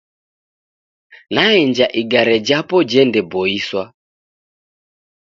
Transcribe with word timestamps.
Naenja 1.33 1.87
igare 2.01 2.35
japo 2.47 2.77
jendeboiswa. 2.91 3.83